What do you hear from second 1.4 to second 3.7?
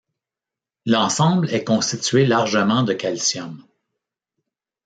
est constitué largement de calcium.